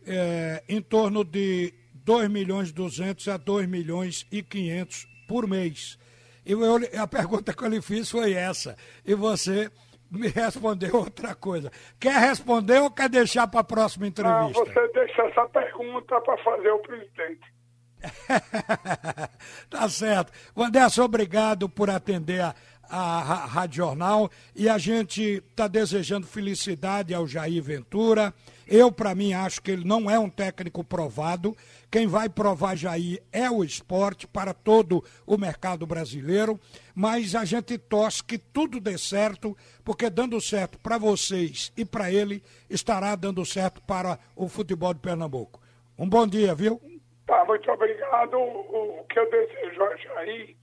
é, 0.06 0.62
em 0.68 0.80
torno 0.80 1.24
de 1.24 1.72
2 2.04 2.28
milhões 2.28 2.70
e 2.70 2.74
200 2.74 3.28
a 3.28 3.36
2 3.36 3.68
milhões 3.68 4.26
e 4.30 4.42
500 4.42 5.06
por 5.28 5.46
mês. 5.46 5.98
E 6.44 6.52
eu, 6.52 6.76
a 7.00 7.06
pergunta 7.06 7.52
que 7.52 7.62
eu 7.62 7.68
lhe 7.68 7.80
fiz 7.82 8.10
foi 8.10 8.32
essa. 8.32 8.76
E 9.04 9.14
você 9.14 9.70
me 10.10 10.28
respondeu 10.28 10.96
outra 10.96 11.34
coisa. 11.34 11.70
Quer 11.98 12.18
responder 12.18 12.80
ou 12.80 12.90
quer 12.90 13.08
deixar 13.08 13.46
para 13.46 13.60
a 13.60 13.64
próxima 13.64 14.06
entrevista? 14.06 14.58
Não, 14.58 14.66
você 14.66 14.88
deixa 14.92 15.22
essa 15.22 15.46
pergunta 15.48 16.20
para 16.20 16.36
fazer 16.38 16.70
o 16.70 16.78
presidente. 16.80 17.60
tá 19.68 19.88
certo. 19.88 20.32
Wanderson, 20.56 21.04
obrigado 21.04 21.68
por 21.68 21.90
atender 21.90 22.40
a, 22.40 22.54
a 22.90 23.46
Rádio 23.46 23.76
Jornal 23.76 24.30
e 24.54 24.68
a 24.68 24.76
gente 24.76 25.22
está 25.22 25.68
desejando 25.68 26.26
felicidade 26.26 27.14
ao 27.14 27.26
Jair 27.26 27.62
Ventura. 27.62 28.34
Eu, 28.66 28.92
para 28.92 29.14
mim, 29.14 29.32
acho 29.32 29.60
que 29.60 29.70
ele 29.70 29.84
não 29.84 30.08
é 30.08 30.18
um 30.18 30.30
técnico 30.30 30.84
provado. 30.84 31.56
Quem 31.90 32.06
vai 32.06 32.28
provar 32.28 32.76
Jair 32.76 33.20
é 33.32 33.50
o 33.50 33.64
esporte 33.64 34.26
para 34.28 34.54
todo 34.54 35.04
o 35.26 35.36
mercado 35.36 35.86
brasileiro. 35.86 36.58
Mas 36.94 37.34
a 37.34 37.44
gente 37.44 37.76
torce 37.78 38.22
que 38.22 38.38
tudo 38.38 38.78
dê 38.78 38.96
certo, 38.96 39.56
porque 39.84 40.08
dando 40.08 40.40
certo 40.40 40.78
para 40.78 40.98
vocês 40.98 41.72
e 41.76 41.84
para 41.84 42.12
ele, 42.12 42.42
estará 42.68 43.16
dando 43.16 43.44
certo 43.44 43.82
para 43.82 44.18
o 44.36 44.48
futebol 44.48 44.94
de 44.94 45.00
Pernambuco. 45.00 45.60
Um 45.98 46.08
bom 46.08 46.26
dia, 46.26 46.54
viu? 46.54 46.80
Tá, 47.26 47.44
muito 47.44 47.70
obrigado. 47.70 48.38
O, 48.38 49.04
que 49.08 49.18
eu 49.18 49.30
desejo 49.30 49.82
a 49.82 49.96
Jair 49.96 50.56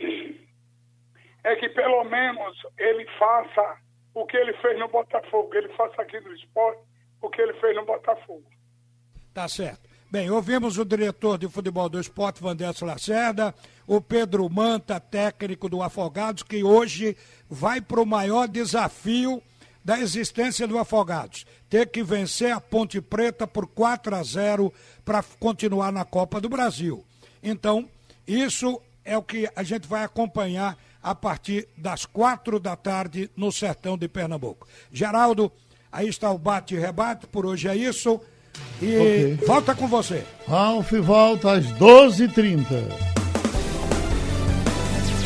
é 1.48 1.56
que 1.56 1.68
pelo 1.70 2.04
menos 2.04 2.56
ele 2.78 3.06
faça 3.18 3.78
o 4.14 4.26
que 4.26 4.36
ele 4.36 4.52
fez 4.54 4.78
no 4.78 4.88
Botafogo, 4.88 5.54
ele 5.54 5.68
faça 5.70 6.02
aqui 6.02 6.20
no 6.20 6.32
esporte 6.34 6.82
o 7.22 7.30
que 7.30 7.40
ele 7.40 7.54
fez 7.54 7.74
no 7.74 7.86
Botafogo. 7.86 8.44
Tá 9.32 9.48
certo. 9.48 9.88
Bem, 10.10 10.30
ouvimos 10.30 10.78
o 10.78 10.84
diretor 10.84 11.38
de 11.38 11.48
futebol 11.48 11.88
do 11.88 12.00
esporte, 12.00 12.42
Vanderson 12.42 12.86
Lacerda, 12.86 13.54
o 13.86 14.00
Pedro 14.00 14.48
Manta, 14.48 15.00
técnico 15.00 15.68
do 15.68 15.82
Afogados, 15.82 16.42
que 16.42 16.62
hoje 16.62 17.16
vai 17.48 17.80
para 17.80 18.00
o 18.00 18.06
maior 18.06 18.46
desafio 18.46 19.42
da 19.84 19.98
existência 19.98 20.66
do 20.66 20.78
Afogados. 20.78 21.46
Ter 21.68 21.86
que 21.86 22.02
vencer 22.02 22.52
a 22.52 22.60
Ponte 22.60 23.00
Preta 23.00 23.46
por 23.46 23.66
4 23.66 24.14
a 24.14 24.22
0 24.22 24.72
para 25.04 25.22
continuar 25.38 25.92
na 25.92 26.04
Copa 26.04 26.40
do 26.40 26.48
Brasil. 26.48 27.04
Então, 27.42 27.88
isso 28.26 28.80
é 29.04 29.16
o 29.16 29.22
que 29.22 29.48
a 29.56 29.62
gente 29.62 29.86
vai 29.86 30.04
acompanhar 30.04 30.76
a 31.02 31.14
partir 31.14 31.68
das 31.76 32.04
quatro 32.04 32.58
da 32.58 32.76
tarde 32.76 33.30
no 33.36 33.50
sertão 33.52 33.96
de 33.96 34.08
Pernambuco. 34.08 34.66
Geraldo, 34.92 35.50
aí 35.90 36.08
está 36.08 36.30
o 36.30 36.38
bate 36.38 36.74
e 36.74 36.78
rebate, 36.78 37.26
por 37.26 37.46
hoje 37.46 37.68
é 37.68 37.76
isso. 37.76 38.20
E 38.82 38.96
okay. 38.96 39.34
volta 39.46 39.74
com 39.74 39.86
você. 39.86 40.24
Ralf 40.46 40.92
volta 40.92 41.52
às 41.52 41.66
12h30. 41.74 42.64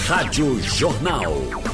Rádio 0.06 0.60
Jornal. 0.60 1.71